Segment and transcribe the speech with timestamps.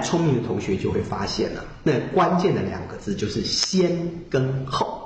[0.00, 5.02] 聪明的同学就会发现了，那关键的两个字就是先跟后。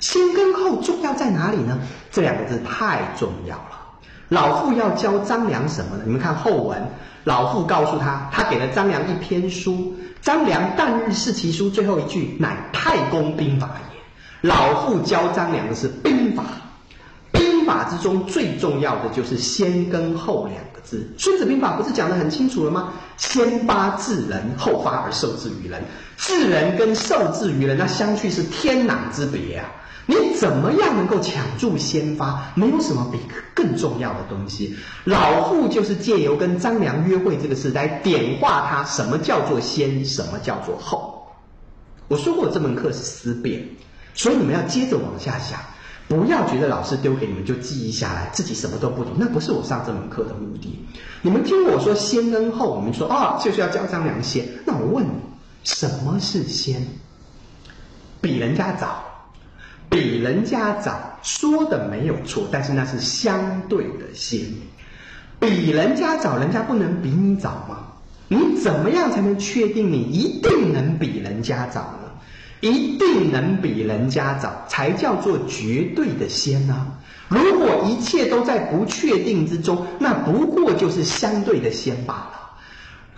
[0.00, 1.78] 先跟后重要在哪里呢？
[2.10, 3.80] 这两个字太重要了。
[4.28, 6.02] 老妇要教张良什么呢？
[6.04, 6.88] 你们看后文，
[7.24, 9.94] 老妇告诉他，他给了张良一篇书。
[10.20, 14.48] 张良旦日视其书，最后一句乃太公兵法也。
[14.48, 16.44] 老妇教张良的是兵法，
[17.32, 21.06] 兵法之中最重要的就是先跟后两个字。
[21.18, 22.92] 孙子兵法不是讲得很清楚了吗？
[23.16, 25.82] 先发制人，后发而受制于人。
[26.16, 29.66] 制人跟受制于人，那相去是天壤之别啊！
[30.06, 32.52] 你怎么样能够抢住先发？
[32.54, 33.18] 没有什么比
[33.54, 34.76] 更重要的东西。
[35.04, 41.26] 老妇就是借由跟张良约会这个事来点化他，什么叫做先，什么叫做后。
[42.06, 43.66] 我说过这门课是思辨，
[44.14, 45.58] 所以你们要接着往下想，
[46.06, 50.78] 不要觉得老师丢给你们就记忆下来，自己什么都不懂，那不是我上这门课的目的。
[51.22, 54.46] 你们听我说先跟后，我们说啊，就是要教张良先。
[54.66, 55.12] 那我问你，
[55.62, 56.86] 什么是先？
[58.20, 59.02] 比人家早。
[59.90, 64.40] 比人家早说的没有错，但是那是相对的先。
[65.38, 67.78] 比人家早，人家不能比你早吗？
[68.26, 72.10] 你怎么样才能确定你一定能比人家早呢？
[72.64, 76.86] 一定能比人家早，才叫做绝对的先呢。
[77.28, 82.40] 如果一切都在不确定之中，那不过就是相对的先罢了。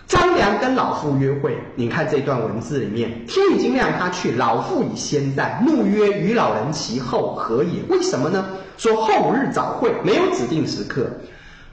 [0.05, 8.49] 张良跟老妇约会，你看这段文字里面，天已经亮，他去，老妇已先在，怒曰：“与老人其后何也？”为什么呢？
[8.77, 11.09] 说后日早会，没有指定时刻。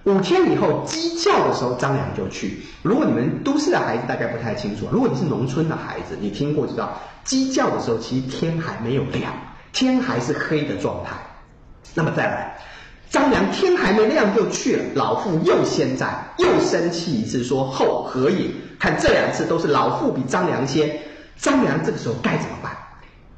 [0.04, 2.58] 五天以后鸡叫的时候，张良就去。
[2.82, 9.32] 如果你们都市的孩子大概不太清楚，如果你是农村的孩子，你听过知道，鸡叫的时候其实天还没有亮，
[9.72, 11.12] 天还是黑的状态。
[11.94, 12.58] 那么再来。
[13.10, 18.50] 张良天还没亮就去了，老妇又先在，又生气一次，说后何也？
[18.80, 20.98] 看这两次都是老妇比张良先，
[21.36, 22.72] 张良这个时候该怎么办？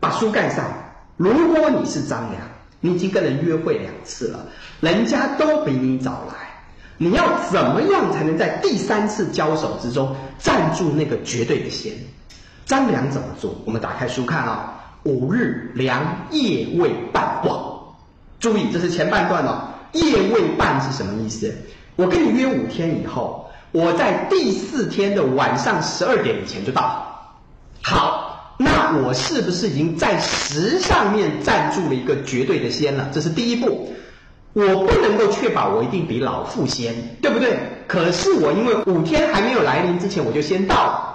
[0.00, 0.64] 把书盖上。
[1.18, 2.40] 如果你是张良，
[2.80, 4.46] 你已经跟人约会两次了，
[4.80, 6.34] 人家都比你早来，
[6.96, 11.92] 你要怎么样才能在第三次交手之中站住那个绝对的先？
[12.66, 13.54] 张良怎么做？
[13.64, 17.74] 我们打开书看啊，五日良夜未半望。
[18.40, 19.68] 注意，这是前半段哦。
[19.92, 21.54] 夜未半是什么意思？
[21.94, 27.06] 我跟你约五天以后，我在第四天的晚上十二点以前就到。
[27.82, 33.08] 好，那我是不是已经在时上面站住了一个绝对的先了？
[33.14, 33.94] 这是第一步。
[34.52, 37.56] 我不能够确保我一定比老妇先，对不对？
[37.86, 41.05] 可是我因为五天还没有来临之前我就先到了，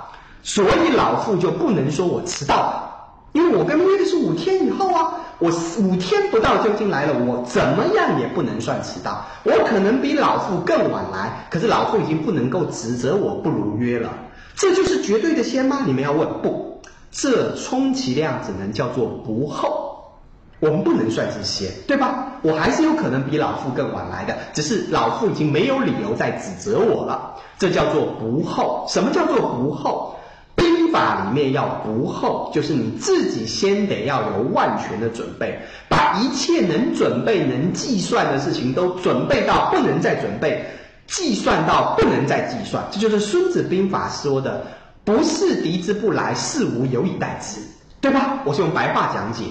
[0.43, 2.87] 所以老妇就不能说我迟到。
[3.33, 9.25] 因为我跟约的是五天以后啊，我五天不到就进来了，我怎么样也不能算迟到。
[9.45, 14.09] 我可能比老妇更晚来，可是老妇已经不能够指责我不如约了。
[14.55, 15.83] 这就是绝对的先吗？
[15.85, 16.81] 你们要问不？
[17.09, 20.11] 这充其量只能叫做不后，
[20.59, 22.33] 我们不能算是先，对吧？
[22.41, 27.35] 我还是有可能比老妇更晚来的，只是老妇已经没有理由再指责我了。
[27.57, 28.85] 这叫做不后。
[28.89, 30.17] 什么叫做不后
[30.61, 30.81] 兵？
[30.91, 35.57] 法里面要不后，就是你自己先得要有万全的准备，
[35.87, 40.65] 把一切能准备、能计算的事情都准备到不能再准备，
[41.07, 42.83] 计算到不能再计算。
[42.91, 44.65] 这就是《孙子兵法》说的
[45.05, 47.61] ：“不是敌之不来，是无有以待之。”
[48.01, 48.39] 对吧？
[48.43, 49.45] 我是用白话讲解，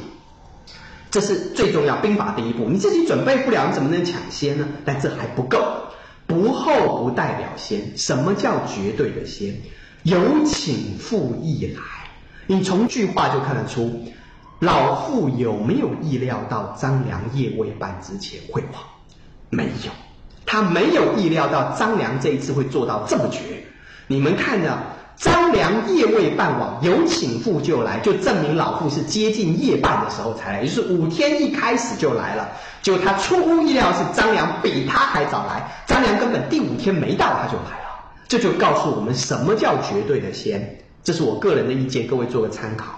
[1.10, 1.96] 这是最重要。
[1.96, 4.68] 兵法第一步，你自己准备不了，你怎么能抢先呢？
[4.84, 5.58] 但这还不够，
[6.26, 7.96] 不后不代表先。
[7.96, 9.54] 什么叫绝对的先？
[10.02, 11.82] 有请父意来，
[12.46, 14.02] 你从句话就看得出，
[14.58, 18.82] 老妇有没有意料到张良夜未半之前会亡？
[19.50, 19.92] 没有，
[20.46, 23.40] 他没有意料到张良这一次会做到这么绝。
[24.06, 24.78] 你们看着，
[25.16, 32.48] 张良夜未半亡，有请父就来，就证明老妇是接近夜半的时候才来，也就是五天一开始就来了。
[32.80, 37.89] 就他出乎意料是张良比他还早来，张良根本第五天没到他就来了。
[38.30, 42.94] 这就告诉我们什么叫绝对的先，这是我个人的意见，各位做个参考。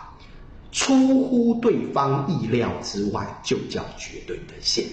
[0.73, 4.85] 出乎对方意料之外，就叫绝对的先。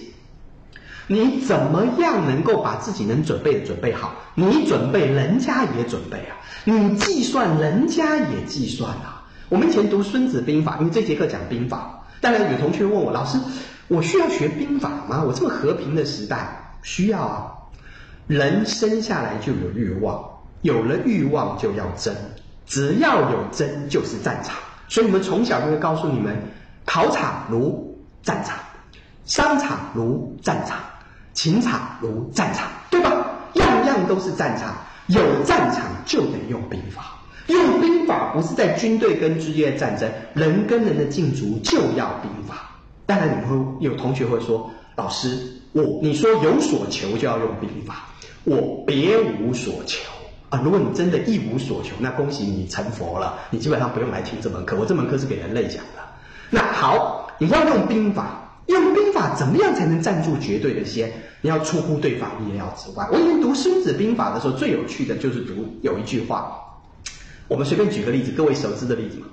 [1.08, 4.14] 你怎么样能够把自己能准备的准备好？
[4.34, 6.32] 你准备，人家也准备啊；
[6.64, 9.28] 你计算，人家也计算啊。
[9.50, 13.36] 我们以前读《孙子兵法》，因为这节课讲兵法，当然有同学问我，老师，
[13.88, 15.22] 我需要学兵法吗？
[15.22, 17.52] 我这么和平的时代，需要啊。
[18.30, 20.24] 人生下来就有欲望，
[20.62, 22.14] 有了欲望就要争，
[22.64, 24.54] 只要有争就是战场。
[24.86, 26.36] 所以我们从小就会告诉你们，
[26.86, 28.56] 考场如战场，
[29.24, 30.78] 商场如战场，
[31.32, 33.10] 情场如战场，对吧？
[33.54, 34.76] 样样都是战场。
[35.08, 37.18] 有战场就得用兵法。
[37.48, 42.70] 用兵法不是在军队跟之间的战争，人跟人的竞逐就要兵法。
[43.06, 48.08] 当然，你会有同学会说：“老师，我你说有所求就要用兵法，
[48.44, 50.00] 我别无所求
[50.48, 50.60] 啊！
[50.64, 54.76] 如果你真的一无所求，那恭喜你成佛了，你基本上不用来听这门课。
[54.76, 56.02] 我这门课是给人类讲的。
[56.50, 61.12] 那好，你要用兵法，用兵法怎么样才能站住绝对的先？
[61.40, 63.08] 你要出乎对方意料之外。
[63.12, 66.58] 我以前读《孙子兵法》的时候，最有趣的就是读有一句话。
[67.46, 69.28] 我们随便举个例子，各位熟知的例子嘛。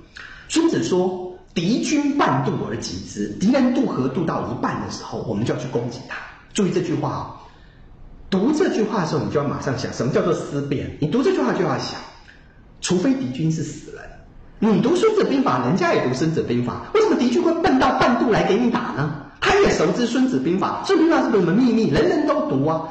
[0.49, 6.17] 孙子说：“敌军半渡而击之，敌人渡河渡到一半的时候，我们就要去攻击他。”
[6.57, 7.21] 注意这句话啊。
[8.31, 10.97] 读这句话的时候，你就要马上想，什么叫做思辨？
[10.99, 11.99] 你读这句话就要想，
[12.81, 14.01] 除非敌军是死人。
[14.57, 19.13] 你读孙子兵法，人家也读孙子兵法，为什么敌军会笨到半渡来给你打呢？
[19.39, 21.89] 他也熟知孙子兵法，孙子兵法是什么秘密？
[21.91, 22.89] 人人都读啊。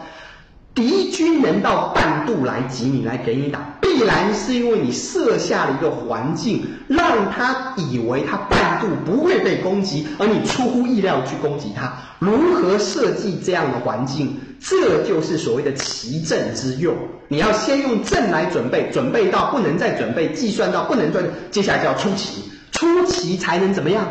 [0.76, 3.60] 敌军能到半渡来挤你，来给你打。
[3.80, 11.90] 必然是因为你设下了一个环境，让他以为他半渡不会被攻击，而你出乎意料去攻击他。
[12.18, 14.38] 如何设计这样的环境？
[14.60, 16.94] 这就是所谓的奇阵之用。
[17.28, 22.42] 你要先用阵来准备，准备到不能再准备，计算到不能再，接下来就要出奇，
[22.72, 24.06] 出奇才能怎么样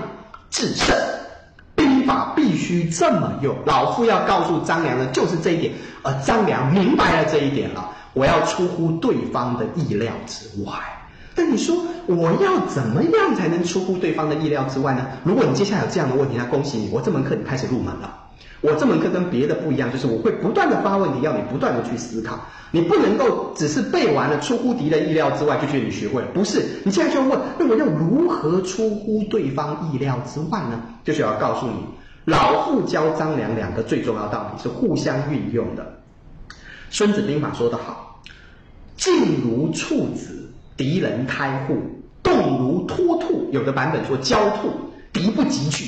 [0.50, 0.96] 制胜？
[2.66, 3.56] 需这么用。
[3.66, 5.74] 老夫要告诉张良的就是这一点，
[6.04, 7.92] 而张良明白了这一点了。
[8.14, 10.74] 我要出乎对方的意料之外，
[11.36, 11.76] 那你说
[12.08, 15.06] 我要怎么样才能出乎对方的意料之外呢？
[15.24, 18.22] 如果你接下来有这样的问题，那恭喜你，我这门课你开始入门了。
[18.62, 22.40] 我这门课跟别的不一样，就是我会不断的发问题，要你不断的去思考。
[22.72, 26.66] 你不能够只是背完了出乎敌人意料之外就觉得你学会了，不是？
[26.84, 30.82] 你现在就要问，那我要如何出乎对方意料之外呢？
[31.04, 31.74] 就是要告诉你，
[32.26, 36.00] 老妇教张良两个最重要道理是互相运用的。
[36.90, 38.22] 孙子兵法说得好。
[38.98, 41.76] 静如处子，敌人开户；
[42.24, 44.72] 动如脱兔，有的版本说焦兔，
[45.14, 45.86] 敌不及拒。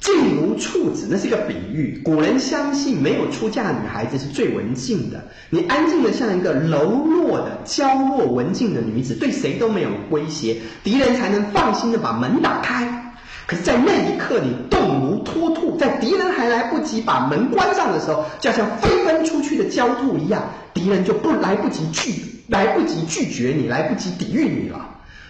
[0.00, 2.00] 静如处子，那是个比喻。
[2.04, 5.20] 古人相信，没有出嫁的女孩子是最文静的。
[5.50, 13.07] 你安静的像一个柔弱的、娇弱文静的女子，对谁都没有威胁，敌人才能放心的把门打开。
[13.48, 20.42] 可是，在那一刻，你动如脱兔，在敌人还来不及把门关上的时候，就像飞奔出去的焦兔一样，
[20.74, 24.78] 敌人就不来不及拒，来不及拒绝你，来不及抵御你了。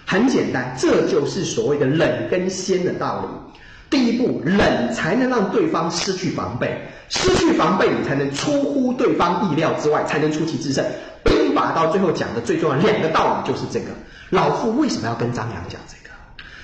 [0.04, 3.28] 很简单，这就是所谓的冷跟先的道理。
[3.88, 6.76] 第一步，冷才能让对方失去防备，
[7.08, 10.84] 失去防备，你才能出乎对方意料之外，才能出奇制胜。
[11.22, 13.86] 兵法到最后讲的最重要两个道理就是这个。
[14.30, 15.94] 老夫为什么要跟张良讲这？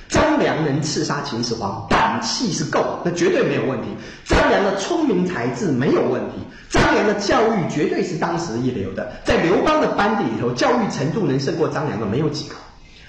[0.08, 3.88] 张良能刺杀秦始皇，胆气是够，那绝对没有问题。
[4.24, 9.12] 张良的聪明才智没有问题，张良的教育绝对是当时一流的。
[9.24, 12.54] 在刘邦的班底里头，教育程度能胜过张良的没有几个。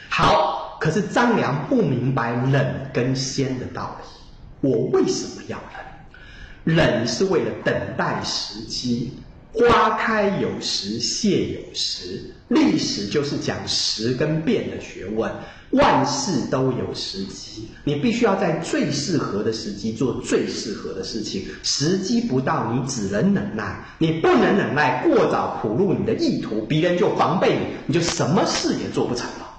[0.09, 4.69] 好，可是张良不明白冷跟先的道理。
[4.69, 6.77] 我为什么要冷？
[6.77, 9.13] 冷是为了等待时机。
[9.55, 12.21] 花开有时，谢有时。
[12.49, 15.31] 历史就是讲时跟变的学问。
[15.71, 21.43] 万事都有时机，你必须要在最适合的时机做最适合的事情。
[21.63, 23.83] 时机不到，你只能忍耐。
[23.97, 29.51] 你不能忍耐，过早吐露你的意图，敌人就防备你，你就什么事也做不成了。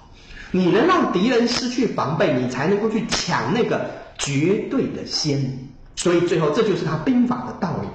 [0.49, 3.85] 你能让敌人失去防备，你才能够去抢那个
[4.17, 5.59] 绝对的先。
[5.95, 7.87] 所以最后，这就是他兵法的道理。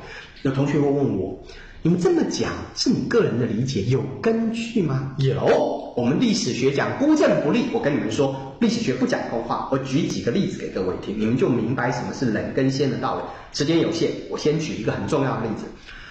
[0.43, 1.43] 有同学会问我。
[1.85, 5.17] 你们这么讲是你个人的理解，有根据吗？
[5.19, 7.65] 有，我们历史学讲孤证不立。
[7.73, 9.69] 我跟你们说，历史学不讲空话。
[9.73, 13.23] 我举几个例子给各位听，你们就明白什么是冷跟先的道理。
[13.53, 15.65] 时间有限，我先举一个很重要的例子：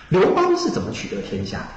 [0.09, 1.67] 刘邦是怎么取得天下的？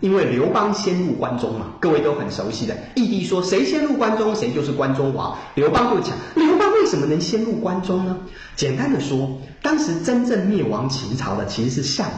[0.00, 2.76] 因为刘邦先入关中嘛，各位都很熟悉的。
[2.96, 5.38] 义帝说，谁先入关中，谁就是关中王。
[5.54, 8.18] 刘邦就讲，刘邦为什么能先入关中呢？
[8.56, 12.10] 简单的说，当时真正灭亡秦朝的其实是项羽。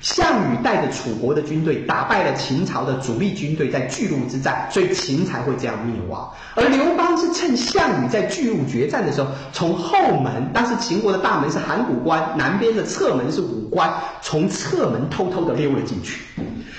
[0.00, 6.30] 项羽带着楚国的军队打败了秦朝的主力军队，在巨鹿之战，所以秦才会这样灭亡。
[6.54, 13.92] 而刘邦是趁项羽在巨鹿决战的时候，从后门，当时秦国的大门是函谷关，南边的侧门是武关，
[14.22, 16.20] 从侧门偷偷的溜了进去。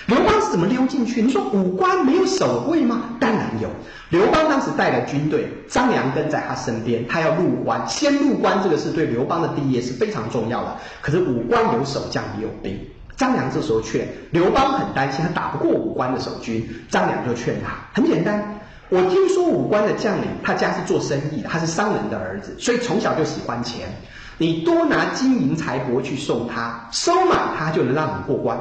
[0.06, 1.22] 刘邦是怎么溜进去？
[1.22, 3.02] 你说武关没有守卫吗？
[3.20, 3.68] 当然有。
[4.10, 10.78] 刘邦当时带了军队，张良跟在他身边，他要入关，先入关这个事对刘邦的第一是非常重要的。
[11.02, 12.80] 可是武关有守将也有兵。
[13.18, 16.66] 张良这时候劝刘邦，很担心他打不过武关的守军。
[16.90, 23.90] 张良就劝他，很简单，我听说武关的将领他家是做生意的，他是商人的儿子，所以从小就喜欢钱。
[24.38, 28.58] 你多拿金银财帛去送他，收买他就能让你过关。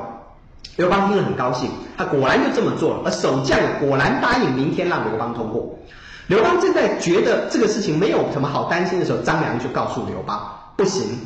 [0.76, 5.78] 刘邦听了很高兴，他果然就这么做了，而守将果然答应明天让刘邦通过。
[6.26, 10.38] 刘邦正在觉得这个事情没有什么好担心的时候，张良就告诉刘邦
[10.76, 11.18] ：“不行，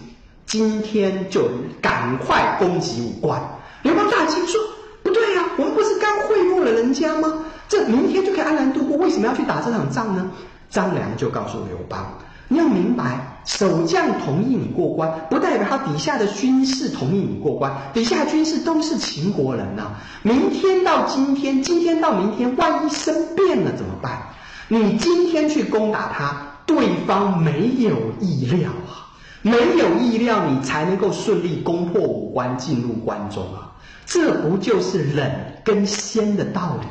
[0.46, 1.48] 今天就
[1.80, 3.42] 赶快攻击武关。”
[3.82, 4.60] 刘邦大惊说
[5.02, 7.44] ：“不对呀，我们不是刚贿赂了人家吗？
[7.66, 10.30] 这明天就可以安然度过，为什么要去打这场仗呢？”
[10.68, 12.06] 张良就告诉刘邦
[12.46, 17.72] ：“你要明白，守将同意你过关，不代表他底下的军士同意你过关。
[17.92, 19.92] 底下军士都是秦国人呐。
[20.22, 24.22] 明天到今天，今天到明天，万一生变了怎么办？
[24.68, 29.10] 你今天去攻打他，对方没有意料啊，
[29.42, 33.72] 没有意料，你才能够顺利攻破五关，进入关中啊。
[34.06, 36.86] 这不就是忍跟先的道理？”